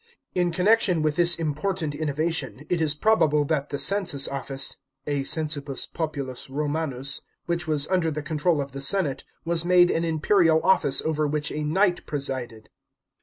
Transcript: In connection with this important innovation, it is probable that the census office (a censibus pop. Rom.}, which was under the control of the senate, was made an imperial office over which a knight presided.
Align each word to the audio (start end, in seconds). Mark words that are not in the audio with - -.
In 0.33 0.49
connection 0.51 1.03
with 1.03 1.15
this 1.15 1.35
important 1.35 1.93
innovation, 1.93 2.65
it 2.69 2.81
is 2.81 2.95
probable 2.95 3.45
that 3.45 3.69
the 3.69 3.77
census 3.77 4.27
office 4.27 4.77
(a 5.05 5.21
censibus 5.21 5.85
pop. 5.85 6.15
Rom.}, 6.49 7.03
which 7.45 7.67
was 7.67 7.87
under 7.87 8.09
the 8.09 8.23
control 8.23 8.61
of 8.61 8.71
the 8.71 8.81
senate, 8.81 9.23
was 9.45 9.63
made 9.63 9.91
an 9.91 10.03
imperial 10.03 10.59
office 10.63 11.03
over 11.03 11.27
which 11.27 11.51
a 11.51 11.63
knight 11.63 12.07
presided. 12.07 12.71